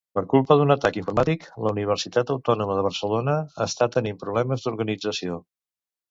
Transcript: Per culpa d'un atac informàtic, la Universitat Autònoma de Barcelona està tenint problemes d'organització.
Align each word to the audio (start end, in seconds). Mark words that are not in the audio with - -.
Per 0.17 0.21
culpa 0.29 0.55
d'un 0.59 0.73
atac 0.75 0.95
informàtic, 0.99 1.43
la 1.65 1.73
Universitat 1.75 2.31
Autònoma 2.35 2.77
de 2.79 2.85
Barcelona 2.87 3.35
està 3.67 3.89
tenint 3.97 4.17
problemes 4.25 4.65
d'organització. 4.65 5.37